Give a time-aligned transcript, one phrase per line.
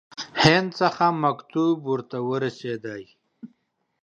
[0.43, 3.03] هند څخه مکتوب ورته ورسېدی.